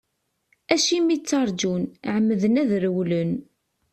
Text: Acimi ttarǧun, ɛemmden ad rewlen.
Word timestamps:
Acimi 0.73 1.15
ttarǧun, 1.19 1.83
ɛemmden 2.13 2.59
ad 2.61 2.71
rewlen. 2.83 3.31